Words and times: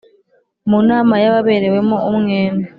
Mu 0.69 0.79
nama 0.89 1.13
y 1.23 1.25
ababerewemo 1.29 1.97
umwenda 2.09 2.67